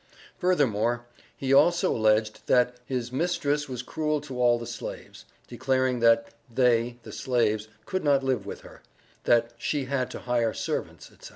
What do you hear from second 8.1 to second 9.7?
live with her," that